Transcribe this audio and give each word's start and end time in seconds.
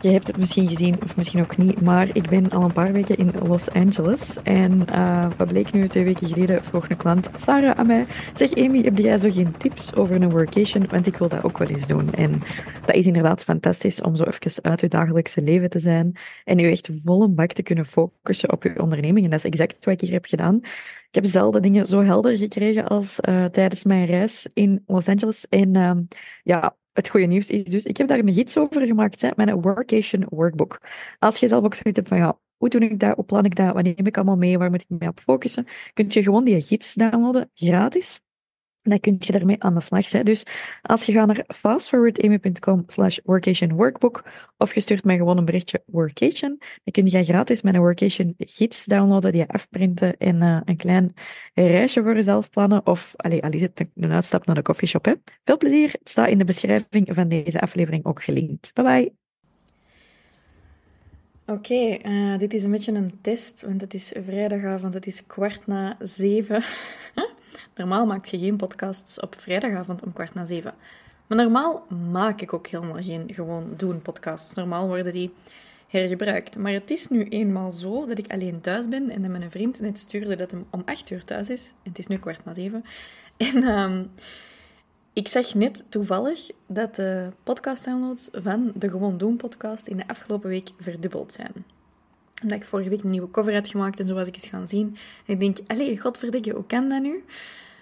je 0.00 0.08
hebt 0.08 0.26
het 0.26 0.36
misschien 0.36 0.68
gezien 0.68 1.02
of 1.02 1.16
misschien 1.16 1.40
ook 1.40 1.56
niet, 1.56 1.80
maar 1.80 2.08
ik 2.12 2.28
ben 2.28 2.50
al 2.50 2.62
een 2.62 2.72
paar 2.72 2.92
weken 2.92 3.16
in 3.16 3.32
Los 3.46 3.70
Angeles. 3.70 4.20
En 4.42 4.82
uh, 4.90 5.26
wat 5.36 5.48
bleek 5.48 5.72
nu, 5.72 5.88
twee 5.88 6.04
weken 6.04 6.26
geleden 6.26 6.64
vroeg 6.64 6.88
een 6.88 6.96
klant, 6.96 7.30
Sarah, 7.36 7.78
aan 7.78 7.86
mij, 7.86 8.06
zeg 8.34 8.54
Amy, 8.54 8.82
heb 8.82 8.98
jij 8.98 9.18
zo 9.18 9.30
geen 9.30 9.56
tips 9.56 9.94
over 9.94 10.22
een 10.22 10.30
workation? 10.30 10.86
Want 10.90 11.06
ik 11.06 11.16
wil 11.16 11.28
dat 11.28 11.44
ook 11.44 11.58
wel 11.58 11.68
eens 11.68 11.86
doen. 11.86 12.14
En 12.14 12.42
dat 12.86 12.94
is 12.94 13.06
inderdaad 13.06 13.44
fantastisch 13.44 14.00
om 14.00 14.16
zo 14.16 14.24
even 14.24 14.62
uit 14.62 14.80
je 14.80 14.88
dagelijkse 14.88 15.42
leven 15.42 15.70
te 15.70 15.80
zijn 15.80 16.16
en 16.44 16.58
je 16.58 16.68
echt 16.68 16.90
volle 17.04 17.28
bak 17.28 17.52
te 17.52 17.62
kunnen 17.62 17.86
focussen 17.86 18.52
op 18.52 18.62
je 18.62 18.80
onderneming. 18.82 19.24
En 19.24 19.30
dat 19.30 19.44
is 19.44 19.50
exact 19.50 19.84
wat 19.84 19.94
ik 19.94 20.00
hier 20.00 20.12
heb 20.12 20.24
gedaan. 20.24 20.60
Ik 21.08 21.14
heb 21.14 21.26
zelden 21.26 21.62
dingen 21.62 21.86
zo 21.86 22.02
helder 22.02 22.38
gekregen 22.38 22.88
als 22.88 23.18
uh, 23.28 23.44
tijdens 23.44 23.84
mijn 23.84 24.06
reis 24.06 24.48
in 24.54 24.82
Los 24.86 25.08
Angeles. 25.08 25.46
En 25.48 25.76
uh, 25.76 25.90
ja, 26.42 26.76
het 26.98 27.08
goede 27.08 27.26
nieuws 27.26 27.50
is 27.50 27.62
dus, 27.62 27.84
ik 27.84 27.96
heb 27.96 28.08
daar 28.08 28.18
een 28.18 28.32
gids 28.32 28.58
over 28.58 28.86
gemaakt, 28.86 29.20
hè, 29.20 29.30
mijn 29.36 29.60
workation 29.60 30.26
workbook. 30.28 30.80
Als 31.18 31.40
je 31.40 31.48
zelf 31.48 31.64
ook 31.64 31.74
zoiets 31.74 31.98
hebt 31.98 32.08
van, 32.08 32.18
ja, 32.18 32.38
hoe 32.56 32.68
doe 32.68 32.80
ik 32.80 33.00
dat, 33.00 33.14
hoe 33.14 33.24
plan 33.24 33.44
ik 33.44 33.56
dat, 33.56 33.74
wat 33.74 33.84
neem 33.84 34.06
ik 34.06 34.16
allemaal 34.16 34.36
mee, 34.36 34.58
waar 34.58 34.70
moet 34.70 34.80
ik 34.88 34.98
mee 34.98 35.08
op 35.08 35.20
focussen, 35.20 35.66
kun 35.94 36.06
je 36.08 36.22
gewoon 36.22 36.44
die 36.44 36.60
gids 36.60 36.94
downloaden, 36.94 37.50
gratis. 37.54 38.20
Dan 38.82 39.00
kun 39.00 39.16
je 39.18 39.32
daarmee 39.32 39.62
aan 39.62 39.74
de 39.74 39.80
slag. 39.80 40.10
Hè. 40.10 40.22
Dus 40.22 40.46
als 40.82 41.06
je 41.06 41.12
gaat 41.12 41.26
naar 41.26 41.44
fastforwardamy.com 41.46 42.84
slash 42.86 43.18
workation 43.24 43.72
workbook 43.72 44.24
of 44.56 44.74
je 44.74 44.80
stuurt 44.80 45.04
mij 45.04 45.16
gewoon 45.16 45.38
een 45.38 45.44
berichtje 45.44 45.82
workation, 45.86 46.58
dan 46.58 46.92
kun 46.92 47.06
je 47.06 47.24
gratis 47.24 47.62
mijn 47.62 47.78
workation 47.78 48.34
gids 48.38 48.84
downloaden, 48.84 49.32
die 49.32 49.40
je 49.40 49.48
afprinten 49.48 50.16
en 50.16 50.42
uh, 50.42 50.60
een 50.64 50.76
klein 50.76 51.14
reisje 51.54 52.02
voor 52.02 52.14
jezelf 52.14 52.50
plannen. 52.50 52.86
Of, 52.86 53.12
allee, 53.16 53.42
al 53.42 53.50
is 53.50 53.68
een 53.94 54.12
uitstap 54.12 54.46
naar 54.46 54.54
de 54.54 54.62
coffeeshop. 54.62 55.04
Hè. 55.04 55.12
Veel 55.44 55.56
plezier. 55.56 55.90
Het 55.92 56.08
staat 56.08 56.28
in 56.28 56.38
de 56.38 56.44
beschrijving 56.44 57.08
van 57.10 57.28
deze 57.28 57.60
aflevering 57.60 58.04
ook 58.04 58.22
gelinkt. 58.22 58.70
Bye 58.74 58.84
bye. 58.84 59.12
Oké, 61.46 61.98
uh, 62.08 62.38
dit 62.38 62.54
is 62.54 62.64
een 62.64 62.70
beetje 62.70 62.92
een 62.92 63.20
test, 63.20 63.62
want 63.62 63.80
het 63.80 63.94
is 63.94 64.12
vrijdagavond, 64.24 64.94
het 64.94 65.06
is 65.06 65.26
kwart 65.26 65.66
na 65.66 65.96
zeven. 66.00 66.62
Normaal 67.78 68.06
maak 68.06 68.24
je 68.24 68.38
geen 68.38 68.56
podcasts 68.56 69.20
op 69.20 69.34
vrijdagavond 69.38 70.02
om 70.02 70.12
kwart 70.12 70.34
na 70.34 70.44
zeven. 70.44 70.74
Maar 71.26 71.38
normaal 71.38 71.86
maak 72.10 72.40
ik 72.40 72.52
ook 72.52 72.66
helemaal 72.66 73.02
geen 73.02 73.34
gewoon 73.34 73.74
doen 73.76 74.02
podcasts. 74.02 74.54
Normaal 74.54 74.86
worden 74.86 75.12
die 75.12 75.34
hergebruikt. 75.88 76.56
Maar 76.56 76.72
het 76.72 76.90
is 76.90 77.08
nu 77.08 77.24
eenmaal 77.24 77.72
zo 77.72 78.06
dat 78.06 78.18
ik 78.18 78.32
alleen 78.32 78.60
thuis 78.60 78.88
ben 78.88 79.10
en 79.10 79.22
dat 79.22 79.30
mijn 79.30 79.50
vriend 79.50 79.80
net 79.80 79.98
stuurde 79.98 80.36
dat 80.36 80.50
hij 80.50 80.64
om 80.70 80.82
acht 80.84 81.10
uur 81.10 81.24
thuis 81.24 81.50
is. 81.50 81.74
En 81.82 81.88
het 81.90 81.98
is 81.98 82.06
nu 82.06 82.18
kwart 82.18 82.44
na 82.44 82.54
zeven. 82.54 82.84
En 83.36 83.62
um, 83.62 84.10
ik 85.12 85.28
zag 85.28 85.54
net 85.54 85.84
toevallig 85.88 86.50
dat 86.66 86.94
de 86.94 87.32
podcast-downloads 87.42 88.28
van 88.32 88.72
de 88.74 88.90
Gewoon 88.90 89.18
Doen 89.18 89.36
podcast 89.36 89.86
in 89.86 89.96
de 89.96 90.08
afgelopen 90.08 90.48
week 90.48 90.68
verdubbeld 90.78 91.32
zijn. 91.32 91.52
Omdat 92.42 92.60
ik 92.60 92.66
vorige 92.66 92.88
week 92.88 93.02
een 93.02 93.10
nieuwe 93.10 93.30
cover 93.30 93.54
had 93.54 93.68
gemaakt 93.68 94.00
en 94.00 94.06
zo 94.06 94.14
was 94.14 94.26
ik 94.26 94.34
eens 94.34 94.46
gaan 94.46 94.68
zien. 94.68 94.96
En 95.26 95.32
ik 95.34 95.40
denk, 95.40 95.58
allee, 95.66 96.00
godverdikke, 96.00 96.50
hoe 96.50 96.66
kan 96.66 96.88
dat 96.88 97.02
nu? 97.02 97.24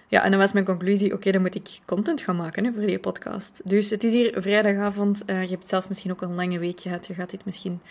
Ja, 0.09 0.23
en 0.23 0.31
dan 0.31 0.39
was 0.39 0.51
mijn 0.51 0.65
conclusie, 0.65 1.13
oké, 1.13 1.31
dan 1.31 1.41
moet 1.41 1.55
ik 1.55 1.79
content 1.85 2.21
gaan 2.21 2.35
maken 2.35 2.65
hè, 2.65 2.73
voor 2.73 2.85
die 2.85 2.99
podcast. 2.99 3.61
Dus 3.63 3.89
het 3.89 4.03
is 4.03 4.11
hier 4.11 4.41
vrijdagavond. 4.41 5.23
Uh, 5.25 5.43
je 5.43 5.49
hebt 5.49 5.67
zelf 5.67 5.87
misschien 5.87 6.11
ook 6.11 6.21
een 6.21 6.35
lange 6.35 6.59
week 6.59 6.79
gehad. 6.79 7.07
Je 7.07 7.13
gaat 7.13 7.29
dit 7.29 7.45
misschien 7.45 7.81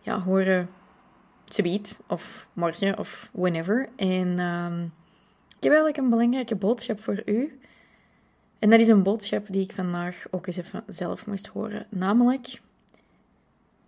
ja, 0.00 0.20
horen 0.20 0.68
subiet 1.44 2.00
of 2.06 2.48
morgen 2.54 2.98
of 2.98 3.30
whenever. 3.32 3.88
En 3.96 4.38
um, 4.38 4.92
ik 5.46 5.64
heb 5.64 5.72
eigenlijk 5.72 5.96
een 5.96 6.10
belangrijke 6.10 6.56
boodschap 6.56 7.02
voor 7.02 7.22
u. 7.24 7.58
En 8.58 8.70
dat 8.70 8.80
is 8.80 8.88
een 8.88 9.02
boodschap 9.02 9.46
die 9.48 9.62
ik 9.62 9.72
vandaag 9.72 10.24
ook 10.30 10.46
eens 10.46 10.56
even 10.56 10.82
zelf 10.86 11.26
moest 11.26 11.46
horen. 11.46 11.86
Namelijk, 11.90 12.60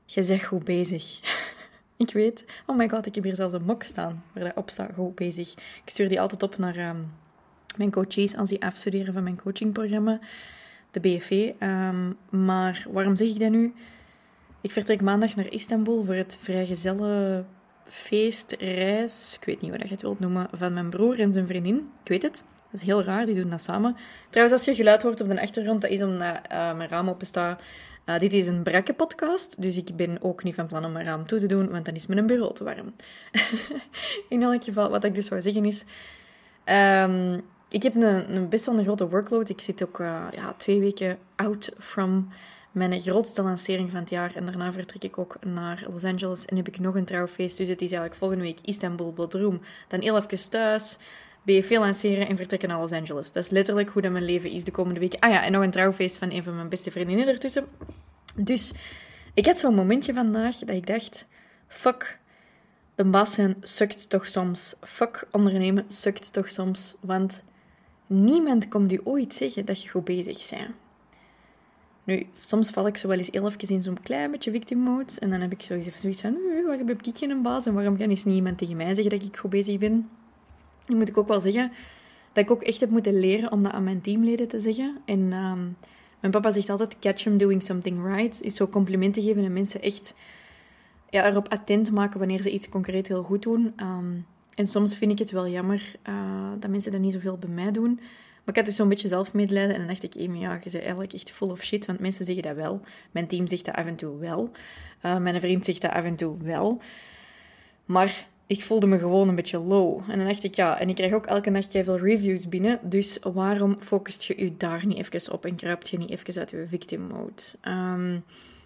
je 0.04 0.22
zegt 0.22 0.46
goed 0.46 0.64
bezig. 0.64 1.20
ik 1.96 2.12
weet, 2.12 2.44
oh 2.66 2.76
my 2.76 2.88
god, 2.88 3.06
ik 3.06 3.14
heb 3.14 3.24
hier 3.24 3.34
zelfs 3.34 3.54
een 3.54 3.64
mok 3.64 3.82
staan 3.82 4.24
waar 4.32 4.44
dat 4.44 4.56
op 4.56 4.70
staat, 4.70 4.90
goed 4.94 5.14
bezig. 5.14 5.52
Ik 5.52 5.90
stuur 5.90 6.08
die 6.08 6.20
altijd 6.20 6.42
op 6.42 6.58
naar... 6.58 6.76
Um, 6.88 7.12
mijn 7.76 7.90
coaches 7.90 8.36
als 8.36 8.48
die 8.48 8.64
afstuderen 8.64 9.14
van 9.14 9.22
mijn 9.22 9.42
coachingprogramma, 9.42 10.18
de 10.90 11.00
BFV. 11.00 11.50
Um, 11.60 12.16
maar 12.30 12.86
waarom 12.90 13.16
zeg 13.16 13.28
ik 13.28 13.40
dat 13.40 13.50
nu? 13.50 13.74
Ik 14.60 14.70
vertrek 14.70 15.00
maandag 15.00 15.36
naar 15.36 15.52
Istanbul 15.52 16.04
voor 16.04 16.14
het 16.14 16.38
vrijgezelle 16.40 17.44
feestreis, 17.84 19.36
ik 19.40 19.44
weet 19.44 19.60
niet 19.60 19.70
hoe 19.70 19.80
je 19.82 19.88
het 19.88 20.02
wilt 20.02 20.20
noemen, 20.20 20.48
van 20.52 20.72
mijn 20.72 20.90
broer 20.90 21.20
en 21.20 21.32
zijn 21.32 21.46
vriendin. 21.46 21.76
Ik 22.02 22.08
weet 22.08 22.22
het, 22.22 22.44
dat 22.70 22.80
is 22.80 22.86
heel 22.86 23.02
raar, 23.02 23.26
die 23.26 23.34
doen 23.34 23.50
dat 23.50 23.60
samen. 23.60 23.96
Trouwens, 24.30 24.58
als 24.58 24.66
je 24.66 24.74
geluid 24.74 25.02
hoort 25.02 25.20
op 25.20 25.28
de 25.28 25.40
achtergrond, 25.40 25.80
dat 25.80 25.90
is 25.90 26.02
omdat 26.02 26.38
uh, 26.52 26.74
mijn 26.74 26.88
raam 26.88 27.08
open. 27.08 27.28
Uh, 27.36 28.18
dit 28.18 28.32
is 28.32 28.46
een 28.46 28.62
brakke 28.62 28.92
podcast, 28.92 29.62
dus 29.62 29.76
ik 29.76 29.96
ben 29.96 30.22
ook 30.22 30.42
niet 30.42 30.54
van 30.54 30.66
plan 30.66 30.84
om 30.84 30.92
mijn 30.92 31.06
raam 31.06 31.26
toe 31.26 31.38
te 31.38 31.46
doen, 31.46 31.70
want 31.70 31.84
dan 31.84 31.94
is 31.94 32.06
mijn 32.06 32.26
bureau 32.26 32.54
te 32.54 32.64
warm. 32.64 32.94
In 34.28 34.42
elk 34.42 34.64
geval, 34.64 34.90
wat 34.90 35.04
ik 35.04 35.14
dus 35.14 35.28
wou 35.28 35.42
zeggen 35.42 35.64
is... 35.64 35.84
Um, 36.64 37.42
ik 37.70 37.82
heb 37.82 37.94
een, 37.94 38.36
een, 38.36 38.48
best 38.48 38.64
wel 38.64 38.78
een 38.78 38.84
grote 38.84 39.08
workload. 39.08 39.48
Ik 39.48 39.60
zit 39.60 39.82
ook 39.82 39.98
uh, 39.98 40.26
ja, 40.32 40.54
twee 40.56 40.80
weken 40.80 41.18
out 41.36 41.70
from 41.78 42.28
mijn 42.72 43.00
grootste 43.00 43.42
lancering 43.42 43.90
van 43.90 44.00
het 44.00 44.10
jaar. 44.10 44.34
En 44.34 44.46
daarna 44.46 44.72
vertrek 44.72 45.04
ik 45.04 45.18
ook 45.18 45.36
naar 45.44 45.86
Los 45.90 46.04
Angeles 46.04 46.44
en 46.44 46.56
heb 46.56 46.68
ik 46.68 46.78
nog 46.78 46.94
een 46.94 47.04
trouwfeest. 47.04 47.56
Dus 47.56 47.68
het 47.68 47.80
is 47.80 47.90
eigenlijk 47.90 48.14
volgende 48.14 48.44
week 48.44 48.60
Istanbul, 48.60 49.12
Bodrum. 49.12 49.60
Dan 49.88 50.00
heel 50.00 50.16
even 50.16 50.50
thuis, 50.50 50.98
BFV 51.42 51.70
lanceren 51.70 52.28
en 52.28 52.36
vertrekken 52.36 52.68
naar 52.68 52.78
Los 52.78 52.92
Angeles. 52.92 53.32
Dat 53.32 53.44
is 53.44 53.50
letterlijk 53.50 53.88
hoe 53.88 54.02
dat 54.02 54.12
mijn 54.12 54.24
leven 54.24 54.50
is 54.50 54.64
de 54.64 54.70
komende 54.70 55.00
weken. 55.00 55.18
Ah 55.18 55.30
ja, 55.30 55.44
en 55.44 55.52
nog 55.52 55.62
een 55.62 55.70
trouwfeest 55.70 56.18
van 56.18 56.30
een 56.30 56.42
van 56.42 56.54
mijn 56.56 56.68
beste 56.68 56.90
vriendinnen 56.90 57.26
ertussen. 57.26 57.66
Dus 58.36 58.72
ik 59.34 59.46
had 59.46 59.58
zo'n 59.58 59.74
momentje 59.74 60.14
vandaag 60.14 60.56
dat 60.56 60.76
ik 60.76 60.86
dacht... 60.86 61.26
Fuck, 61.68 62.18
de 62.94 63.04
baas 63.04 63.34
zijn 63.34 63.56
sukt 63.60 64.10
toch 64.10 64.26
soms. 64.26 64.74
Fuck, 64.80 65.26
ondernemen 65.30 65.84
sukt 65.88 66.32
toch 66.32 66.50
soms. 66.50 66.96
Want 67.00 67.42
Niemand 68.12 68.68
komt 68.68 68.92
u 68.92 69.00
ooit 69.04 69.34
zeggen 69.34 69.64
dat 69.64 69.82
je 69.82 69.88
goed 69.88 70.04
bezig 70.04 70.50
bent. 70.50 70.70
Nu, 72.04 72.26
soms 72.40 72.70
val 72.70 72.86
ik 72.86 72.96
zo 72.96 73.08
wel 73.08 73.18
eens 73.18 73.30
heel 73.30 73.50
even 73.50 73.74
in 73.74 73.82
zo'n 73.82 74.00
klein 74.02 74.30
beetje 74.30 74.50
victim 74.50 74.78
mode. 74.78 75.12
En 75.18 75.30
dan 75.30 75.40
heb 75.40 75.52
ik 75.52 75.62
zoiets 75.62 76.00
zoiets 76.00 76.20
van, 76.20 76.36
waarom 76.64 76.88
heb 76.88 77.02
ik 77.02 77.16
geen 77.16 77.42
baas? 77.42 77.66
En 77.66 77.74
waarom 77.74 77.96
kan 77.96 78.10
eens 78.10 78.24
niemand 78.24 78.58
tegen 78.58 78.76
mij 78.76 78.94
zeggen 78.94 79.18
dat 79.18 79.22
ik 79.22 79.36
goed 79.36 79.50
bezig 79.50 79.78
ben? 79.78 80.08
Dan 80.84 80.96
moet 80.96 81.08
ik 81.08 81.16
ook 81.18 81.28
wel 81.28 81.40
zeggen 81.40 81.72
dat 82.32 82.44
ik 82.44 82.50
ook 82.50 82.62
echt 82.62 82.80
heb 82.80 82.90
moeten 82.90 83.20
leren 83.20 83.52
om 83.52 83.62
dat 83.62 83.72
aan 83.72 83.84
mijn 83.84 84.00
teamleden 84.00 84.48
te 84.48 84.60
zeggen. 84.60 84.96
En 85.04 85.32
ehm, 85.32 85.68
mijn 86.20 86.32
papa 86.32 86.50
zegt 86.50 86.70
altijd, 86.70 86.98
catch 86.98 87.22
them 87.22 87.36
doing 87.36 87.62
something 87.62 88.16
right. 88.16 88.40
Is 88.40 88.54
zo 88.54 88.68
complimenten 88.68 89.22
geven 89.22 89.44
en 89.44 89.52
mensen 89.52 89.82
echt 89.82 90.14
ja, 91.10 91.26
erop 91.26 91.48
attent 91.48 91.90
maken 91.90 92.18
wanneer 92.18 92.42
ze 92.42 92.50
iets 92.50 92.68
concreet 92.68 93.08
heel 93.08 93.22
goed 93.22 93.42
doen. 93.42 93.72
Um, 93.80 94.26
en 94.54 94.66
soms 94.66 94.96
vind 94.96 95.12
ik 95.12 95.18
het 95.18 95.30
wel 95.30 95.48
jammer 95.48 95.92
uh, 96.08 96.50
dat 96.58 96.70
mensen 96.70 96.92
dat 96.92 97.00
niet 97.00 97.12
zoveel 97.12 97.38
bij 97.38 97.48
mij 97.48 97.72
doen. 97.72 97.94
Maar 97.94 98.48
ik 98.48 98.56
had 98.56 98.64
dus 98.64 98.76
zo'n 98.76 98.88
beetje 98.88 99.08
zelfmedelijden 99.08 99.72
en 99.72 99.78
dan 99.78 99.88
dacht 99.88 100.02
ik, 100.02 100.16
Amy, 100.16 100.38
ja, 100.38 100.52
je 100.52 100.70
bent 100.70 100.82
eigenlijk 100.82 101.12
echt 101.12 101.30
full 101.30 101.50
of 101.50 101.62
shit, 101.62 101.86
want 101.86 101.98
mensen 101.98 102.24
zeggen 102.24 102.42
dat 102.42 102.54
wel. 102.54 102.80
Mijn 103.10 103.26
team 103.26 103.46
zegt 103.48 103.64
dat 103.64 103.74
af 103.74 103.86
en 103.86 103.96
toe 103.96 104.18
wel. 104.18 104.50
Uh, 105.04 105.16
mijn 105.16 105.40
vriend 105.40 105.64
zegt 105.64 105.80
dat 105.80 105.90
af 105.90 106.04
en 106.04 106.16
toe 106.16 106.36
wel. 106.42 106.80
Maar 107.84 108.28
ik 108.46 108.62
voelde 108.62 108.86
me 108.86 108.98
gewoon 108.98 109.28
een 109.28 109.34
beetje 109.34 109.58
low. 109.58 110.00
En 110.08 110.18
dan 110.18 110.26
dacht 110.26 110.44
ik, 110.44 110.54
ja, 110.54 110.80
en 110.80 110.88
ik 110.88 110.94
krijg 110.94 111.12
ook 111.12 111.26
elke 111.26 111.50
nacht 111.50 111.70
veel 111.70 111.98
reviews 111.98 112.48
binnen, 112.48 112.78
dus 112.82 113.18
waarom 113.32 113.76
focust 113.78 114.22
je 114.22 114.44
je 114.44 114.56
daar 114.56 114.86
niet 114.86 114.98
even 114.98 115.32
op 115.32 115.44
en 115.44 115.56
kruipt 115.56 115.88
je 115.88 115.98
niet 115.98 116.10
even 116.10 116.40
uit 116.40 116.50
je 116.50 116.66
victim 116.68 117.00
mode? 117.00 117.42
Um, 117.64 118.24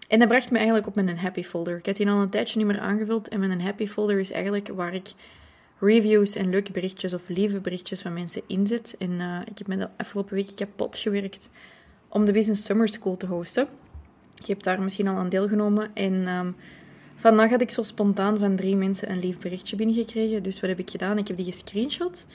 en 0.09 0.19
dat 0.19 0.29
bracht 0.29 0.51
me 0.51 0.57
eigenlijk 0.57 0.87
op 0.87 0.95
mijn 0.95 1.19
happy 1.19 1.43
folder. 1.43 1.77
Ik 1.77 1.87
had 1.87 1.97
die 1.97 2.09
al 2.09 2.23
een 2.23 2.29
tijdje 2.29 2.59
niet 2.59 2.67
meer 2.67 2.81
aangevuld 2.81 3.29
en 3.29 3.41
mijn 3.41 3.61
happy 3.61 3.87
folder 3.87 4.19
is 4.19 4.33
eigenlijk 4.33 4.69
waar 4.69 4.95
ik 4.95 5.13
reviews 5.85 6.35
en 6.35 6.51
leuke 6.51 6.73
berichtjes 6.73 7.15
of 7.15 7.29
lieve 7.29 7.61
berichtjes 7.61 8.03
van 8.03 8.13
mensen 8.13 8.43
inzet. 8.47 8.97
En 8.99 9.11
uh, 9.11 9.41
ik 9.51 9.59
heb 9.59 9.67
me 9.67 9.77
de 9.77 9.89
afgelopen 9.97 10.35
week 10.35 10.57
kapot 10.57 10.99
gewerkt 10.99 11.51
om 12.09 12.25
de 12.25 12.33
Business 12.33 12.65
Summer 12.65 12.89
School 12.89 13.17
te 13.17 13.27
hosten. 13.27 13.69
Je 14.35 14.53
hebt 14.53 14.65
daar 14.65 14.83
misschien 14.83 15.09
al 15.09 15.17
aan 15.17 15.29
deelgenomen. 15.29 15.91
En 15.95 16.29
um, 16.29 16.57
vandaag 17.15 17.51
had 17.51 17.61
ik 17.61 17.71
zo 17.71 17.83
spontaan 17.83 18.39
van 18.39 18.57
drie 18.57 18.77
mensen 18.77 19.11
een 19.11 19.19
lief 19.19 19.39
berichtje 19.39 19.77
binnengekregen. 19.77 20.43
Dus 20.43 20.61
wat 20.61 20.71
heb 20.71 20.79
ik 20.79 20.91
gedaan? 20.91 21.19
Ik 21.19 21.29
heb 21.29 21.37
die 21.37 21.47
gescreenshot. 21.47 22.27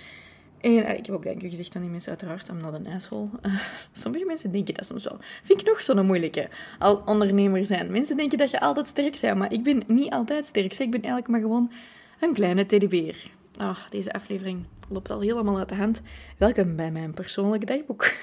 En 0.62 0.72
uh, 0.72 0.90
ik 0.90 1.06
heb 1.06 1.16
ook 1.16 1.24
dank 1.24 1.44
u 1.44 1.50
gezegd 1.50 1.76
aan 1.76 1.82
die 1.82 1.92
mensen, 1.92 2.10
uiteraard. 2.10 2.48
I'm 2.48 2.58
not 2.58 2.74
an 2.74 2.94
asshole. 2.94 3.30
Uh, 3.46 3.60
sommige 3.92 4.26
mensen 4.26 4.52
denken 4.52 4.74
dat 4.74 4.86
soms 4.86 5.04
wel. 5.04 5.18
Vind 5.44 5.62
ik 5.62 5.68
nog 5.68 5.82
zo'n 5.82 6.06
moeilijke. 6.06 6.50
Al 6.80 7.02
ondernemer 7.06 7.66
zijn. 7.66 7.92
Mensen 7.92 8.18
denken 8.18 8.38
dat 8.38 8.52
je 8.52 8.60
altijd 8.60 8.88
sterk 8.88 9.18
bent. 9.22 9.38
Maar 9.38 9.54
ik 9.54 9.64
ben 9.64 9.84
niet 9.88 10.12
altijd 10.12 10.46
sterk. 10.46 10.74
Ik 10.74 10.92
ben 10.92 11.02
eigenlijk 11.02 11.28
maar 11.28 11.42
gewoon 11.42 11.72
een 12.20 12.34
kleine 12.34 12.66
teddybeer. 12.66 13.38
Ach, 13.60 13.90
deze 13.90 14.12
aflevering 14.12 14.66
loopt 14.90 15.10
al 15.10 15.22
helemaal 15.22 15.58
uit 15.58 15.70
de 15.70 15.76
hand. 15.76 16.02
Welkom 16.38 16.76
bij 16.76 16.92
mijn 16.92 17.14
persoonlijke 17.14 17.66
dagboek. 17.66 18.14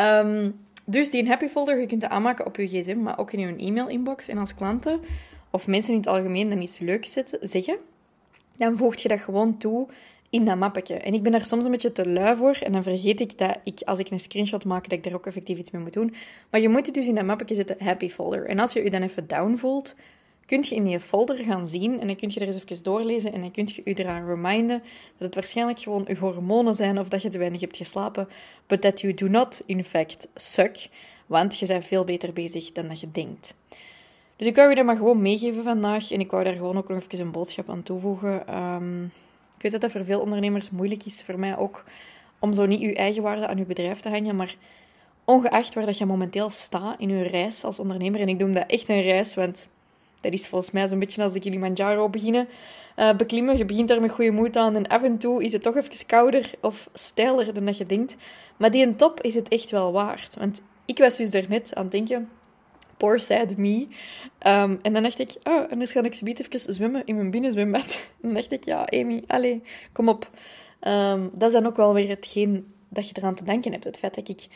um, 0.00 0.60
dus 0.84 1.10
die 1.10 1.28
happy 1.28 1.46
folder, 1.46 1.80
je 1.80 1.86
kunt 1.86 2.02
het 2.02 2.10
aanmaken 2.10 2.46
op 2.46 2.56
je 2.56 2.66
gsm, 2.66 2.98
maar 2.98 3.18
ook 3.18 3.32
in 3.32 3.40
je 3.40 3.56
e-mail-inbox. 3.56 4.28
En 4.28 4.38
als 4.38 4.54
klanten 4.54 5.00
of 5.50 5.66
mensen 5.66 5.92
in 5.92 5.98
het 5.98 6.08
algemeen 6.08 6.48
dan 6.48 6.60
iets 6.60 6.78
leuks 6.78 7.12
zetten, 7.12 7.48
zeggen, 7.48 7.76
dan 8.56 8.76
voeg 8.76 8.94
je 8.94 9.08
dat 9.08 9.20
gewoon 9.20 9.56
toe 9.58 9.88
in 10.30 10.44
dat 10.44 10.56
mappetje. 10.56 10.94
En 10.94 11.14
ik 11.14 11.22
ben 11.22 11.32
daar 11.32 11.46
soms 11.46 11.64
een 11.64 11.70
beetje 11.70 11.92
te 11.92 12.08
lui 12.08 12.36
voor. 12.36 12.58
En 12.62 12.72
dan 12.72 12.82
vergeet 12.82 13.20
ik 13.20 13.38
dat 13.38 13.58
ik, 13.64 13.80
als 13.84 13.98
ik 13.98 14.10
een 14.10 14.20
screenshot 14.20 14.64
maak, 14.64 14.82
dat 14.82 14.98
ik 14.98 15.04
daar 15.04 15.14
ook 15.14 15.26
effectief 15.26 15.58
iets 15.58 15.70
mee 15.70 15.82
moet 15.82 15.92
doen. 15.92 16.14
Maar 16.50 16.60
je 16.60 16.68
moet 16.68 16.86
het 16.86 16.94
dus 16.94 17.06
in 17.06 17.14
dat 17.14 17.24
mappetje 17.24 17.54
zetten, 17.54 17.76
happy 17.78 18.08
folder. 18.08 18.46
En 18.46 18.58
als 18.58 18.72
je 18.72 18.82
je 18.82 18.90
dan 18.90 19.02
even 19.02 19.26
down 19.26 19.56
voelt, 19.56 19.94
kun 20.46 20.64
je 20.68 20.74
in 20.74 20.84
die 20.84 21.00
folder 21.00 21.36
gaan 21.36 21.68
zien. 21.68 22.00
En 22.00 22.06
dan 22.06 22.16
kun 22.16 22.30
je 22.32 22.40
er 22.40 22.46
eens 22.46 22.56
even 22.56 22.82
doorlezen. 22.82 23.32
En 23.32 23.40
dan 23.40 23.50
kun 23.50 23.68
je 23.74 23.80
je 23.84 23.94
eraan 23.94 24.26
reminden 24.26 24.82
dat 25.18 25.26
het 25.26 25.34
waarschijnlijk 25.34 25.80
gewoon 25.80 26.04
je 26.08 26.16
hormonen 26.16 26.74
zijn. 26.74 26.98
Of 26.98 27.08
dat 27.08 27.22
je 27.22 27.28
te 27.28 27.38
weinig 27.38 27.60
hebt 27.60 27.76
geslapen. 27.76 28.28
But 28.66 28.80
that 28.80 29.00
you 29.00 29.14
do 29.14 29.28
not, 29.28 29.60
in 29.66 29.84
fact, 29.84 30.28
suck. 30.34 30.88
Want 31.26 31.58
je 31.58 31.66
bent 31.66 31.84
veel 31.84 32.04
beter 32.04 32.32
bezig 32.32 32.72
dan 32.72 32.88
dat 32.88 33.00
je 33.00 33.10
denkt. 33.12 33.54
Dus 34.36 34.46
ik 34.46 34.56
wou 34.56 34.68
je 34.68 34.74
dat 34.74 34.84
maar 34.84 34.96
gewoon 34.96 35.22
meegeven 35.22 35.62
vandaag. 35.62 36.10
En 36.10 36.20
ik 36.20 36.30
wou 36.30 36.44
daar 36.44 36.54
gewoon 36.54 36.76
ook 36.76 36.88
nog 36.88 37.02
even 37.02 37.20
een 37.20 37.30
boodschap 37.30 37.70
aan 37.70 37.82
toevoegen. 37.82 38.64
Um, 38.64 39.12
ik 39.56 39.62
weet 39.62 39.72
dat 39.72 39.80
dat 39.80 39.90
voor 39.90 40.04
veel 40.04 40.20
ondernemers 40.20 40.70
moeilijk 40.70 41.04
is, 41.04 41.22
voor 41.22 41.38
mij 41.38 41.56
ook, 41.56 41.84
om 42.38 42.52
zo 42.52 42.66
niet 42.66 42.80
je 42.80 42.94
eigen 42.94 43.22
waarde 43.22 43.46
aan 43.46 43.56
je 43.56 43.64
bedrijf 43.64 44.00
te 44.00 44.08
hangen. 44.08 44.36
Maar 44.36 44.56
ongeacht 45.24 45.74
waar 45.74 45.86
dat 45.86 45.98
je 45.98 46.06
momenteel 46.06 46.50
staat 46.50 47.00
in 47.00 47.08
je 47.08 47.22
reis 47.22 47.64
als 47.64 47.78
ondernemer, 47.78 48.20
en 48.20 48.28
ik 48.28 48.38
noem 48.38 48.52
dat 48.52 48.64
echt 48.66 48.88
een 48.88 49.02
reis, 49.02 49.34
want 49.34 49.68
dat 50.30 50.40
is 50.40 50.48
volgens 50.48 50.70
mij 50.70 50.88
zo'n 50.88 50.98
beetje 50.98 51.22
als 51.22 51.32
de 51.32 51.40
Kilimanjaro 51.40 52.08
beginnen 52.08 52.48
uh, 52.96 53.14
beklimmen. 53.16 53.56
Je 53.56 53.64
begint 53.64 53.88
daar 53.88 54.00
met 54.00 54.10
goede 54.10 54.30
moed 54.30 54.56
aan 54.56 54.76
en 54.76 54.86
af 54.86 55.02
en 55.02 55.18
toe 55.18 55.44
is 55.44 55.52
het 55.52 55.62
toch 55.62 55.76
even 55.76 56.06
kouder 56.06 56.50
of 56.60 56.88
steiler 56.92 57.54
dan 57.54 57.64
dat 57.64 57.76
je 57.76 57.86
denkt. 57.86 58.16
Maar 58.56 58.70
die 58.70 58.96
top 58.96 59.20
is 59.20 59.34
het 59.34 59.48
echt 59.48 59.70
wel 59.70 59.92
waard. 59.92 60.34
Want 60.34 60.62
ik 60.84 60.98
was 60.98 61.16
dus 61.16 61.30
daarnet 61.30 61.74
aan 61.74 61.82
het 61.82 61.92
denken, 61.92 62.28
poor 62.96 63.20
sad 63.20 63.56
me. 63.56 63.86
Um, 64.46 64.78
en 64.82 64.92
dan 64.92 65.02
dacht 65.02 65.18
ik, 65.18 65.34
oh, 65.42 65.72
en 65.72 65.78
dan 65.78 65.86
ga 65.86 66.02
ik 66.02 66.14
zometeen 66.14 66.46
even 66.50 66.74
zwemmen 66.74 67.02
in 67.04 67.16
mijn 67.16 67.30
binnenzwembad. 67.30 68.00
En 68.22 68.32
dan 68.32 68.34
dacht 68.34 68.52
ik, 68.52 68.64
ja, 68.64 68.84
Amy, 68.84 69.22
allez, 69.26 69.58
kom 69.92 70.08
op. 70.08 70.30
Um, 70.80 71.30
dat 71.32 71.48
is 71.48 71.54
dan 71.54 71.66
ook 71.66 71.76
wel 71.76 71.94
weer 71.94 72.08
hetgeen 72.08 72.72
dat 72.88 73.08
je 73.08 73.14
eraan 73.18 73.34
te 73.34 73.44
denken 73.44 73.72
hebt. 73.72 73.84
Het 73.84 73.98
feit 73.98 74.14
dat 74.14 74.28
ik 74.28 74.46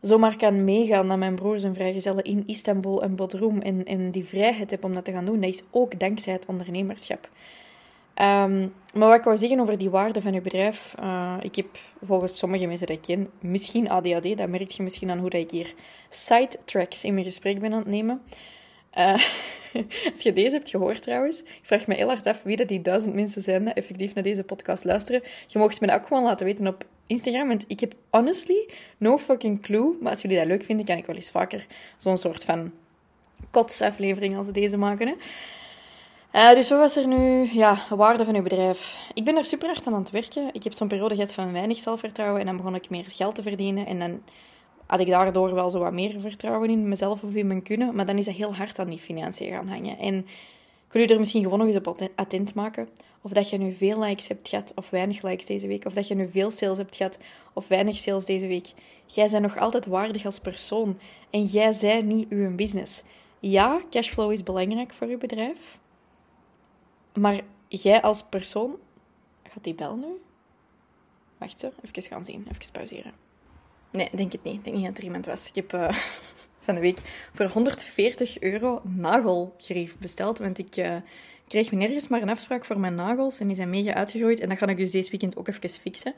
zomaar 0.00 0.36
kan 0.36 0.64
meegaan 0.64 1.06
naar 1.06 1.18
mijn 1.18 1.34
broers 1.34 1.62
en 1.62 1.74
vrijgezellen 1.74 2.24
in 2.24 2.42
Istanbul 2.46 3.02
en 3.02 3.16
Bodrum 3.16 3.60
en, 3.60 4.10
die 4.10 4.24
vrijheid 4.24 4.70
heb 4.70 4.84
om 4.84 4.94
dat 4.94 5.04
te 5.04 5.12
gaan 5.12 5.24
doen, 5.24 5.40
dat 5.40 5.50
is 5.50 5.64
ook 5.70 6.00
dankzij 6.00 6.32
het 6.32 6.46
ondernemerschap. 6.46 7.28
Um, 8.14 8.74
maar 8.94 9.08
wat 9.08 9.18
ik 9.18 9.24
wou 9.24 9.36
zeggen 9.36 9.60
over 9.60 9.78
die 9.78 9.90
waarde 9.90 10.20
van 10.20 10.32
je 10.32 10.40
bedrijf. 10.40 10.94
Uh, 11.00 11.36
ik 11.40 11.56
heb 11.56 11.66
volgens 12.02 12.38
sommige 12.38 12.66
mensen 12.66 12.86
dat 12.86 12.96
ik 12.96 13.02
ken, 13.02 13.28
misschien 13.40 13.88
ADHD. 13.88 14.36
Dat 14.38 14.48
merk 14.48 14.70
je 14.70 14.82
misschien 14.82 15.10
aan 15.10 15.18
hoe 15.18 15.30
dat 15.30 15.40
ik 15.40 15.50
hier 15.50 15.74
sidetracks 16.10 17.04
in 17.04 17.12
mijn 17.12 17.26
gesprek 17.26 17.60
ben 17.60 17.72
aan 17.72 17.78
het 17.78 17.88
nemen. 17.88 18.22
Uh, 18.98 19.24
als 20.12 20.22
je 20.22 20.32
deze 20.32 20.54
hebt 20.54 20.70
gehoord 20.70 21.02
trouwens, 21.02 21.40
ik 21.40 21.60
vraag 21.62 21.86
me 21.86 21.94
heel 21.94 22.06
hard 22.06 22.26
af 22.26 22.42
wie 22.42 22.56
dat 22.56 22.68
die 22.68 22.80
duizend 22.80 23.14
mensen 23.14 23.42
zijn 23.42 23.64
die 23.64 23.72
effectief 23.72 24.14
naar 24.14 24.24
deze 24.24 24.44
podcast 24.44 24.84
luisteren. 24.84 25.22
Je 25.46 25.58
mocht 25.58 25.80
me 25.80 25.94
ook 25.94 26.06
gewoon 26.06 26.22
laten 26.22 26.46
weten 26.46 26.66
op 26.66 26.84
Instagram, 27.08 27.48
want 27.48 27.64
ik 27.68 27.80
heb 27.80 27.94
honestly 28.10 28.68
no 28.98 29.18
fucking 29.18 29.62
clue. 29.62 29.96
Maar 30.00 30.10
als 30.10 30.22
jullie 30.22 30.36
dat 30.36 30.46
leuk 30.46 30.62
vinden, 30.62 30.86
kan 30.86 30.96
ik 30.96 31.06
wel 31.06 31.16
eens 31.16 31.30
vaker 31.30 31.66
zo'n 31.96 32.18
soort 32.18 32.44
van 32.44 32.72
kotsaflevering 33.50 34.36
als 34.36 34.52
deze 34.52 34.76
maken. 34.76 35.06
Hè. 35.06 35.14
Uh, 36.32 36.54
dus 36.54 36.68
wat 36.68 36.78
was 36.78 36.96
er 36.96 37.06
nu? 37.06 37.48
Ja, 37.52 37.78
waarde 37.88 38.24
van 38.24 38.34
uw 38.34 38.42
bedrijf. 38.42 38.98
Ik 39.14 39.24
ben 39.24 39.36
er 39.36 39.44
super 39.44 39.66
hard 39.66 39.86
aan 39.86 39.94
aan 39.94 40.00
het 40.00 40.10
werken. 40.10 40.50
Ik 40.52 40.62
heb 40.62 40.72
zo'n 40.72 40.88
periode 40.88 41.14
gehad 41.14 41.32
van 41.32 41.52
weinig 41.52 41.78
zelfvertrouwen 41.78 42.40
en 42.40 42.46
dan 42.46 42.56
begon 42.56 42.74
ik 42.74 42.90
meer 42.90 43.04
geld 43.06 43.34
te 43.34 43.42
verdienen. 43.42 43.86
En 43.86 43.98
dan 43.98 44.22
had 44.86 45.00
ik 45.00 45.06
daardoor 45.06 45.54
wel 45.54 45.70
zo 45.70 45.78
wat 45.78 45.92
meer 45.92 46.20
vertrouwen 46.20 46.70
in 46.70 46.88
mezelf 46.88 47.22
of 47.22 47.34
in 47.34 47.46
mijn 47.46 47.62
kunnen. 47.62 47.94
Maar 47.94 48.06
dan 48.06 48.18
is 48.18 48.24
dat 48.24 48.34
heel 48.34 48.54
hard 48.54 48.78
aan 48.78 48.90
die 48.90 48.98
financiën 48.98 49.50
gaan 49.50 49.68
hangen. 49.68 49.98
En 49.98 50.16
ik 50.86 50.92
wil 50.92 51.06
er 51.06 51.18
misschien 51.18 51.42
gewoon 51.42 51.58
nog 51.58 51.68
eens 51.68 51.76
op 51.76 52.08
attent 52.14 52.54
maken. 52.54 52.88
Of 53.22 53.30
dat 53.30 53.50
je 53.50 53.58
nu 53.58 53.72
veel 53.72 54.00
likes 54.00 54.28
hebt 54.28 54.48
gehad 54.48 54.72
of 54.74 54.90
weinig 54.90 55.22
likes 55.22 55.46
deze 55.46 55.66
week. 55.66 55.84
Of 55.84 55.92
dat 55.92 56.08
je 56.08 56.14
nu 56.14 56.28
veel 56.28 56.50
sales 56.50 56.78
hebt 56.78 56.96
gehad 56.96 57.18
of 57.52 57.68
weinig 57.68 57.96
sales 57.96 58.24
deze 58.24 58.46
week. 58.46 58.72
Jij 59.06 59.30
bent 59.30 59.42
nog 59.42 59.56
altijd 59.58 59.86
waardig 59.86 60.24
als 60.24 60.38
persoon. 60.38 60.98
En 61.30 61.42
jij 61.42 61.72
zij 61.72 62.02
niet 62.02 62.28
uw 62.28 62.54
business. 62.54 63.02
Ja, 63.40 63.80
cashflow 63.90 64.32
is 64.32 64.42
belangrijk 64.42 64.92
voor 64.92 65.06
je 65.06 65.16
bedrijf. 65.16 65.78
Maar 67.14 67.40
jij 67.68 68.02
als 68.02 68.22
persoon... 68.22 68.76
Gaat 69.42 69.64
die 69.64 69.74
bel 69.74 69.96
nu? 69.96 70.20
Wacht, 71.38 71.62
even 71.62 72.02
gaan 72.02 72.24
zien. 72.24 72.46
Even 72.50 72.72
pauzeren. 72.72 73.12
Nee, 73.90 74.08
denk 74.14 74.32
het 74.32 74.42
niet. 74.42 74.54
Ik 74.54 74.64
denk 74.64 74.76
niet 74.76 74.86
dat 74.86 74.98
er 74.98 75.04
iemand 75.04 75.26
was. 75.26 75.48
Ik 75.48 75.54
heb 75.54 75.72
uh, 75.72 75.90
van 76.66 76.74
de 76.74 76.80
week 76.80 77.28
voor 77.32 77.46
140 77.46 78.40
euro 78.40 78.80
nagelgrief 78.84 79.98
besteld. 79.98 80.38
Want 80.38 80.58
ik 80.58 80.76
uh, 80.76 80.96
kreeg 81.48 81.70
nergens 81.72 82.08
maar 82.08 82.22
een 82.22 82.28
afspraak 82.28 82.64
voor 82.64 82.78
mijn 82.78 82.94
nagels. 82.94 83.40
En 83.40 83.46
die 83.46 83.56
zijn 83.56 83.70
mega 83.70 83.94
uitgegroeid. 83.94 84.40
En 84.40 84.48
dat 84.48 84.58
ga 84.58 84.66
ik 84.66 84.76
dus 84.76 84.90
deze 84.90 85.10
weekend 85.10 85.36
ook 85.36 85.48
even 85.48 85.70
fixen. 85.70 86.14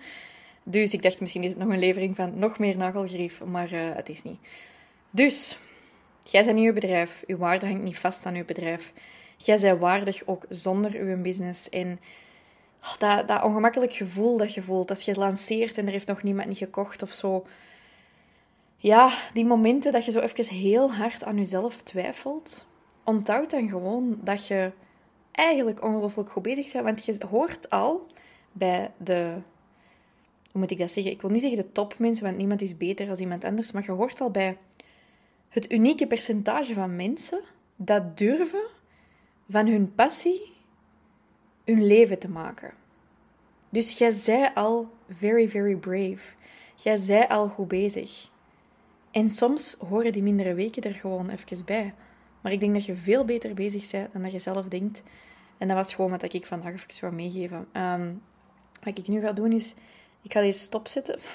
Dus 0.63 0.93
ik 0.93 1.03
dacht, 1.03 1.21
misschien 1.21 1.43
is 1.43 1.51
het 1.51 1.59
nog 1.59 1.69
een 1.69 1.79
levering 1.79 2.17
van 2.17 2.39
nog 2.39 2.59
meer 2.59 2.77
nagelgrief. 2.77 3.45
Maar 3.45 3.73
uh, 3.73 3.81
het 3.95 4.09
is 4.09 4.23
niet. 4.23 4.39
Dus, 5.11 5.59
jij 6.25 6.45
bent 6.45 6.59
je 6.59 6.73
bedrijf. 6.73 7.25
Uw 7.27 7.37
waarde 7.37 7.67
hangt 7.67 7.83
niet 7.83 7.99
vast 7.99 8.27
aan 8.27 8.35
uw 8.35 8.45
bedrijf. 8.45 8.93
Jij 9.37 9.61
bent 9.61 9.81
waardig 9.81 10.27
ook 10.27 10.45
zonder 10.49 10.95
uw 10.95 11.23
business. 11.23 11.69
En 11.69 12.01
oh, 12.83 12.97
dat, 12.99 13.29
dat 13.29 13.43
ongemakkelijk 13.43 13.93
gevoel 13.93 14.37
dat 14.37 14.55
je 14.55 14.63
voelt 14.63 14.91
als 14.91 15.05
je 15.05 15.15
lanceert 15.15 15.79
en 15.79 15.87
er 15.87 15.93
heeft 15.93 16.07
nog 16.07 16.23
niemand 16.23 16.49
niet 16.49 16.59
gekocht 16.59 17.03
of 17.03 17.13
zo. 17.13 17.47
Ja, 18.77 19.13
die 19.33 19.45
momenten 19.45 19.93
dat 19.93 20.05
je 20.05 20.11
zo 20.11 20.21
even 20.21 20.55
heel 20.55 20.93
hard 20.93 21.25
aan 21.25 21.37
jezelf 21.37 21.83
twijfelt. 21.83 22.67
Onthoud 23.05 23.51
dan 23.51 23.69
gewoon 23.69 24.19
dat 24.23 24.47
je 24.47 24.73
eigenlijk 25.33 25.85
ongelooflijk 25.85 26.31
goed 26.31 26.43
bezig 26.43 26.73
bent. 26.73 26.85
Want 26.85 27.05
je 27.05 27.27
hoort 27.27 27.71
al 27.71 28.07
bij 28.53 28.93
de... 28.97 29.37
Hoe 30.51 30.61
moet 30.61 30.71
ik 30.71 30.79
dat 30.79 30.91
zeggen? 30.91 31.13
Ik 31.13 31.21
wil 31.21 31.31
niet 31.31 31.41
zeggen 31.41 31.59
de 31.59 31.73
topmensen, 31.73 32.25
want 32.25 32.37
niemand 32.37 32.63
is 32.63 32.77
beter 32.77 33.07
dan 33.07 33.17
iemand 33.17 33.45
anders. 33.45 33.73
Maar 33.73 33.85
je 33.85 33.93
hoort 33.93 34.21
al 34.21 34.31
bij 34.31 34.57
het 35.49 35.73
unieke 35.73 36.07
percentage 36.07 36.75
van 36.75 36.97
mensen 36.97 37.41
dat 37.77 38.19
durven 38.19 38.67
van 39.49 39.67
hun 39.67 39.95
passie 39.95 40.53
hun 41.65 41.87
leven 41.87 42.19
te 42.19 42.29
maken. 42.29 42.73
Dus 43.69 43.99
jij 43.99 44.11
zij 44.11 44.55
al 44.55 44.91
very, 45.09 45.49
very 45.49 45.77
brave. 45.77 46.35
Jij 46.75 46.97
zij 46.97 47.29
al 47.29 47.49
goed 47.49 47.69
bezig. 47.69 48.29
En 49.11 49.29
soms 49.29 49.77
horen 49.89 50.13
die 50.13 50.23
mindere 50.23 50.55
weken 50.55 50.83
er 50.83 50.95
gewoon 50.95 51.31
even 51.31 51.65
bij. 51.65 51.95
Maar 52.41 52.53
ik 52.53 52.61
denk 52.61 52.75
dat 52.75 52.85
je 52.85 52.97
veel 52.97 53.25
beter 53.25 53.55
bezig 53.55 53.91
bent 53.91 54.13
dan 54.13 54.23
dat 54.23 54.33
je 54.33 54.39
zelf 54.39 54.67
denkt. 54.67 55.03
En 55.59 55.69
dat 55.69 55.77
was 55.77 55.95
gewoon 55.95 56.11
wat 56.11 56.33
ik 56.33 56.47
vandaag 56.47 56.73
even 56.73 57.01
wil 57.01 57.13
meegeven. 57.13 57.67
Ehm, 57.73 58.13
wat 58.83 58.99
ik 58.99 59.09
nu 59.09 59.21
ga 59.21 59.33
doen 59.33 59.53
is, 59.53 59.75
ik 60.23 60.33
ga 60.33 60.41
deze 60.41 60.61
stopzetten. 60.61 61.19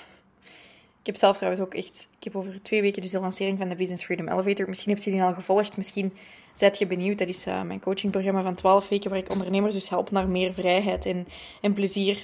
Ik 1.00 1.12
heb 1.12 1.20
zelf 1.20 1.38
trouwens 1.38 1.64
ook 1.64 1.74
echt, 1.74 2.10
ik 2.18 2.24
heb 2.24 2.36
over 2.36 2.62
twee 2.62 2.82
weken 2.82 3.02
dus 3.02 3.12
de 3.12 3.20
lancering 3.20 3.58
van 3.58 3.70
de 3.70 3.76
Business 3.76 4.04
Freedom 4.04 4.28
Elevator. 4.28 4.68
Misschien 4.68 4.94
heb 4.94 5.04
je 5.04 5.12
die 5.12 5.24
al 5.24 5.34
gevolgd, 5.34 5.78
misschien 5.78 6.14
Zet 6.56 6.78
je 6.78 6.88
benieuwd? 6.88 7.18
Dat 7.18 7.28
is 7.28 7.48
uh, 7.48 7.62
mijn 7.62 7.80
coachingprogramma 7.80 8.42
van 8.42 8.56
12 8.56 8.90
weken, 8.90 9.10
waar 9.10 9.20
ik 9.20 9.32
ondernemers 9.32 9.74
dus 9.74 9.90
help 9.90 10.12
naar 10.12 10.28
meer 10.28 10.54
vrijheid 10.54 11.06
en, 11.06 11.28
en 11.62 11.74
plezier 11.74 12.24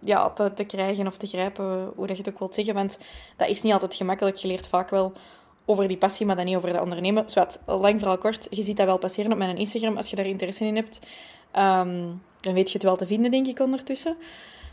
ja, 0.00 0.30
te, 0.30 0.52
te 0.52 0.64
krijgen 0.64 1.06
of 1.06 1.16
te 1.16 1.26
grijpen, 1.26 1.92
hoe 1.96 2.06
dat 2.06 2.16
je 2.16 2.22
het 2.22 2.32
ook 2.32 2.38
wilt 2.38 2.54
zeggen. 2.54 2.74
Want 2.74 2.98
dat 3.36 3.48
is 3.48 3.62
niet 3.62 3.72
altijd 3.72 3.94
gemakkelijk. 3.94 4.36
Je 4.36 4.46
leert 4.46 4.66
vaak 4.66 4.90
wel 4.90 5.12
over 5.70 5.88
die 5.88 5.96
passie, 5.96 6.26
maar 6.26 6.36
dan 6.36 6.44
niet 6.44 6.56
over 6.56 6.72
dat 6.72 6.82
ondernemen. 6.82 7.30
Zwat, 7.30 7.60
lang 7.66 7.98
vooral 7.98 8.18
kort, 8.18 8.46
je 8.50 8.62
ziet 8.62 8.76
dat 8.76 8.86
wel 8.86 8.98
passeren 8.98 9.32
op 9.32 9.38
mijn 9.38 9.56
Instagram 9.56 9.96
als 9.96 10.10
je 10.10 10.16
daar 10.16 10.26
interesse 10.26 10.64
in 10.64 10.76
hebt. 10.76 11.00
Um, 11.58 12.22
dan 12.40 12.54
weet 12.54 12.66
je 12.66 12.74
het 12.74 12.82
wel 12.82 12.96
te 12.96 13.06
vinden, 13.06 13.30
denk 13.30 13.46
ik, 13.46 13.60
ondertussen. 13.60 14.16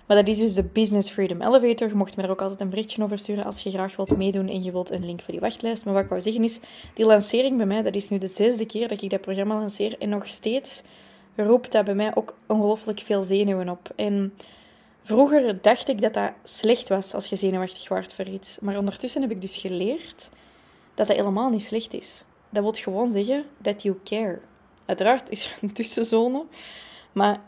Maar 0.07 0.17
dat 0.17 0.27
is 0.27 0.37
dus 0.37 0.53
de 0.53 0.63
Business 0.63 1.09
Freedom 1.09 1.41
Elevator. 1.41 1.87
Je 1.87 1.95
mocht 1.95 2.17
me 2.17 2.23
er 2.23 2.29
ook 2.29 2.41
altijd 2.41 2.61
een 2.61 2.69
berichtje 2.69 3.03
over 3.03 3.19
sturen 3.19 3.45
als 3.45 3.61
je 3.61 3.69
graag 3.69 3.95
wilt 3.95 4.17
meedoen 4.17 4.49
en 4.49 4.63
je 4.63 4.71
wilt 4.71 4.91
een 4.91 5.05
link 5.05 5.21
voor 5.21 5.31
die 5.31 5.41
wachtlijst. 5.41 5.85
Maar 5.85 5.93
wat 5.93 6.03
ik 6.03 6.09
wou 6.09 6.21
zeggen 6.21 6.43
is, 6.43 6.59
die 6.93 7.05
lancering 7.05 7.57
bij 7.57 7.65
mij, 7.65 7.81
dat 7.81 7.95
is 7.95 8.09
nu 8.09 8.17
de 8.17 8.27
zesde 8.27 8.65
keer 8.65 8.87
dat 8.87 9.01
ik 9.01 9.09
dat 9.09 9.21
programma 9.21 9.59
lanceer. 9.59 9.95
En 9.99 10.09
nog 10.09 10.27
steeds 10.27 10.81
roept 11.35 11.71
dat 11.71 11.85
bij 11.85 11.95
mij 11.95 12.15
ook 12.15 12.35
ongelooflijk 12.47 12.99
veel 12.99 13.23
zenuwen 13.23 13.69
op. 13.69 13.91
En 13.95 14.33
vroeger 15.03 15.61
dacht 15.61 15.87
ik 15.87 16.01
dat 16.01 16.13
dat 16.13 16.31
slecht 16.43 16.89
was 16.89 17.13
als 17.13 17.25
je 17.25 17.35
zenuwachtig 17.35 17.87
wordt 17.87 18.13
voor 18.13 18.27
iets. 18.27 18.57
Maar 18.61 18.77
ondertussen 18.77 19.21
heb 19.21 19.31
ik 19.31 19.41
dus 19.41 19.57
geleerd 19.57 20.29
dat 20.97 21.07
dat 21.07 21.15
helemaal 21.15 21.49
niet 21.49 21.63
slecht 21.63 21.93
is. 21.93 22.23
Dat 22.49 22.63
wil 22.63 22.73
gewoon 22.73 23.11
zeggen 23.11 23.45
that 23.61 23.83
you 23.83 23.99
care. 24.03 24.39
Uiteraard 24.85 25.29
is 25.29 25.45
er 25.45 25.57
een 25.61 25.73
tussenzone, 25.73 26.45
maar 27.11 27.41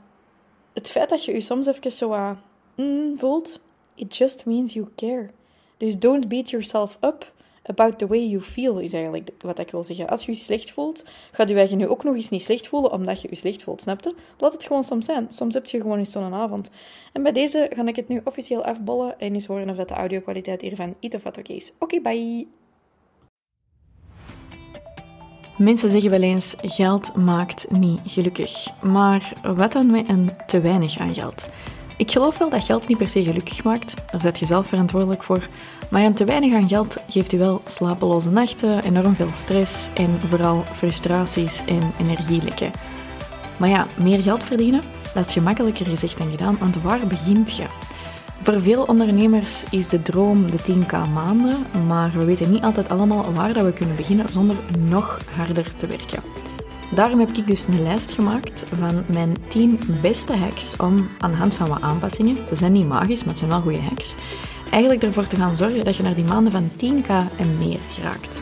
het 0.73 0.89
feit 0.89 1.09
dat 1.09 1.25
je 1.25 1.33
je 1.33 1.41
soms 1.41 1.67
even 1.67 1.91
zo 1.91 2.35
mm, 2.75 3.17
voelt, 3.17 3.59
it 3.95 4.15
just 4.15 4.45
means 4.45 4.73
you 4.73 4.87
care. 4.95 5.29
Dus 5.77 5.99
don't 5.99 6.27
beat 6.27 6.49
yourself 6.49 6.97
up 7.01 7.31
about 7.63 7.97
the 7.97 8.07
way 8.07 8.27
you 8.27 8.41
feel, 8.41 8.79
is 8.79 8.93
eigenlijk 8.93 9.29
wat 9.39 9.59
ik 9.59 9.71
wil 9.71 9.83
zeggen. 9.83 10.09
Als 10.09 10.25
je 10.25 10.31
je 10.31 10.37
slecht 10.37 10.71
voelt, 10.71 11.03
gaat 11.31 11.49
je 11.49 11.55
eigen 11.55 11.77
nu 11.77 11.87
ook 11.87 12.03
nog 12.03 12.15
eens 12.15 12.29
niet 12.29 12.43
slecht 12.43 12.67
voelen 12.67 12.91
omdat 12.91 13.21
je 13.21 13.27
je 13.29 13.35
slecht 13.35 13.63
voelt, 13.63 13.81
snapte? 13.81 14.13
Laat 14.37 14.53
het 14.53 14.63
gewoon 14.63 14.83
soms 14.83 15.05
zijn. 15.05 15.31
Soms 15.31 15.53
heb 15.53 15.65
je 15.65 15.81
gewoon 15.81 15.97
eens 15.97 16.11
zo'n 16.11 16.33
avond. 16.33 16.69
En 17.13 17.23
bij 17.23 17.31
deze 17.31 17.71
ga 17.75 17.85
ik 17.85 17.95
het 17.95 18.07
nu 18.07 18.21
officieel 18.23 18.63
afbollen 18.63 19.19
en 19.19 19.33
eens 19.33 19.45
horen 19.45 19.69
of 19.69 19.85
de 19.85 19.93
audio-kwaliteit 19.93 20.61
hiervan 20.61 20.95
iets 20.99 21.15
of 21.15 21.23
wat 21.23 21.37
oké 21.37 21.53
is. 21.53 21.73
Oké, 21.79 21.99
bye! 22.01 22.58
Mensen 25.59 25.89
zeggen 25.89 26.09
wel 26.09 26.21
eens: 26.21 26.55
geld 26.61 27.15
maakt 27.15 27.65
niet 27.69 27.99
gelukkig. 28.05 28.67
Maar 28.81 29.33
wat 29.55 29.71
dan 29.71 29.91
met 29.91 30.09
een 30.09 30.31
te 30.47 30.61
weinig 30.61 30.97
aan 30.97 31.13
geld? 31.13 31.47
Ik 31.97 32.11
geloof 32.11 32.37
wel 32.37 32.49
dat 32.49 32.63
geld 32.63 32.87
niet 32.87 32.97
per 32.97 33.09
se 33.09 33.23
gelukkig 33.23 33.63
maakt, 33.63 33.93
daar 34.11 34.21
zet 34.21 34.39
je 34.39 34.45
zelf 34.45 34.67
verantwoordelijk 34.67 35.23
voor. 35.23 35.47
Maar 35.89 36.03
een 36.03 36.13
te 36.13 36.25
weinig 36.25 36.53
aan 36.53 36.67
geld 36.67 36.97
geeft 37.09 37.33
u 37.33 37.37
wel 37.37 37.61
slapeloze 37.65 38.29
nachten, 38.29 38.83
enorm 38.83 39.15
veel 39.15 39.33
stress 39.33 39.89
en 39.93 40.19
vooral 40.27 40.63
frustraties 40.73 41.61
en 41.65 41.91
energielekken. 41.99 42.71
Maar 43.57 43.69
ja, 43.69 43.87
meer 43.97 44.21
geld 44.21 44.43
verdienen, 44.43 44.81
dat 45.13 45.25
is 45.25 45.33
gemakkelijker 45.33 45.85
gezegd 45.85 46.17
dan 46.17 46.31
gedaan, 46.31 46.57
want 46.59 46.81
waar 46.81 47.07
begint 47.07 47.55
je? 47.55 47.65
Voor 48.49 48.61
veel 48.61 48.83
ondernemers 48.83 49.63
is 49.71 49.89
de 49.89 50.01
droom 50.01 50.51
de 50.51 50.57
10k 50.57 51.11
maanden, 51.13 51.57
maar 51.87 52.11
we 52.15 52.23
weten 52.23 52.51
niet 52.51 52.63
altijd 52.63 52.89
allemaal 52.89 53.33
waar 53.33 53.65
we 53.65 53.73
kunnen 53.73 53.95
beginnen 53.95 54.31
zonder 54.31 54.55
nog 54.87 55.19
harder 55.35 55.75
te 55.77 55.87
werken. 55.87 56.23
Daarom 56.95 57.19
heb 57.19 57.29
ik 57.29 57.47
dus 57.47 57.65
een 57.67 57.83
lijst 57.83 58.11
gemaakt 58.11 58.65
van 58.79 59.03
mijn 59.05 59.35
10 59.47 59.79
beste 60.01 60.35
hacks 60.35 60.75
om 60.75 61.07
aan 61.19 61.31
de 61.31 61.37
hand 61.37 61.53
van 61.53 61.67
wat 61.67 61.81
aanpassingen, 61.81 62.47
ze 62.47 62.55
zijn 62.55 62.71
niet 62.71 62.87
magisch, 62.87 63.19
maar 63.19 63.29
het 63.29 63.37
zijn 63.37 63.49
wel 63.49 63.61
goede 63.61 63.81
hacks, 63.81 64.15
eigenlijk 64.71 65.03
ervoor 65.03 65.27
te 65.27 65.35
gaan 65.35 65.55
zorgen 65.55 65.85
dat 65.85 65.95
je 65.95 66.03
naar 66.03 66.15
die 66.15 66.23
maanden 66.23 66.51
van 66.51 66.69
10k 66.71 67.37
en 67.37 67.57
meer 67.57 67.79
geraakt. 67.93 68.41